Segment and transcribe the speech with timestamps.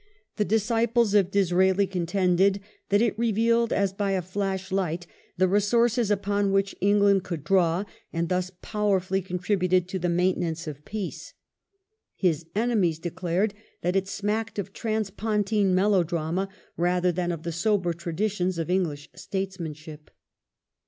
[0.37, 2.59] The disciples of Disraeli contended
[2.89, 5.05] that it revealed as by a flash light
[5.37, 10.83] the resources upon which England could draw, and thus powerfully contributed to the maintenance of
[10.85, 11.35] peace.
[12.15, 13.53] His enemies declared
[13.83, 20.09] that it smacked of transpontine melodrama rather than of the sober traditions of English statesmanship.